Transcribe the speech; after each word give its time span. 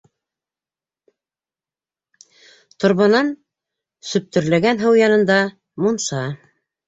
Торбанан 2.83 3.29
сөптөрләгән 4.13 4.81
һыу 4.87 4.97
янында- 5.03 5.39
мунса. 5.85 6.25